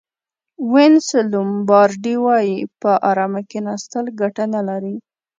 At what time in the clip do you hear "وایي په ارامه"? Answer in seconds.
2.25-3.41